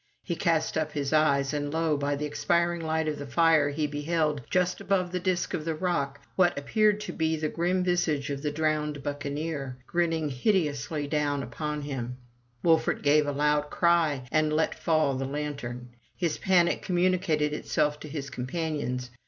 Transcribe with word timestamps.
He 0.23 0.35
cast 0.35 0.79
up 0.79 0.93
his 0.93 1.13
eyes, 1.13 1.53
and 1.53 1.71
lo! 1.71 1.95
by 1.95 2.15
the 2.15 2.25
expiring 2.25 2.81
light 2.81 3.07
of 3.07 3.19
the 3.19 3.27
fire 3.27 3.69
he 3.69 3.85
beheld, 3.85 4.41
just 4.49 4.81
above 4.81 5.11
the 5.11 5.19
disk 5.19 5.53
of 5.53 5.63
the 5.63 5.75
rock, 5.75 6.19
what 6.35 6.57
appeared 6.57 6.99
to 7.01 7.13
be 7.13 7.35
the 7.37 7.49
grim 7.49 7.83
visage 7.83 8.31
of 8.31 8.41
the 8.41 8.49
drowned 8.49 9.03
buccaneer, 9.03 9.77
grinning 9.85 10.29
hideously 10.31 11.05
down 11.07 11.43
upon 11.43 11.83
him, 11.83 12.17
Wolfert 12.63 13.03
gave 13.03 13.27
a 13.27 13.31
loud 13.31 13.69
cry, 13.69 14.27
and 14.31 14.51
let 14.51 14.73
fall 14.73 15.13
the 15.13 15.25
lantern. 15.25 15.89
His 16.17 16.39
panic 16.39 16.81
communicated 16.81 17.53
itself 17.53 17.99
to 17.99 18.07
his 18.07 18.31
companions. 18.31 19.11